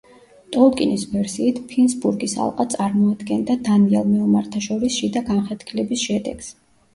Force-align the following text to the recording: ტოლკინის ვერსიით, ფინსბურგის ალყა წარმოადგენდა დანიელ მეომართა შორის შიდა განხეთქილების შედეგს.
ტოლკინის 0.53 1.01
ვერსიით, 1.09 1.59
ფინსბურგის 1.73 2.33
ალყა 2.45 2.65
წარმოადგენდა 2.75 3.57
დანიელ 3.69 4.09
მეომართა 4.15 4.63
შორის 4.71 4.97
შიდა 4.97 5.25
განხეთქილების 5.29 6.09
შედეგს. 6.09 6.51